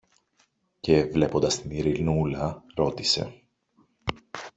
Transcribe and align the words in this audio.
Και, 0.79 1.05
βλέποντας 1.05 1.59
την 1.61 1.71
Ειρηνούλα, 1.71 2.63
ρώτησε 2.75 3.33